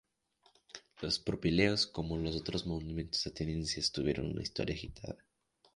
Los 1.03 1.19
Propileos, 1.19 1.85
como 1.85 2.17
los 2.17 2.35
otros 2.35 2.65
monumentos 2.65 3.27
atenienses 3.27 3.91
tuvieron 3.91 4.31
una 4.31 4.41
historia 4.41 4.73
agitada. 4.75 5.15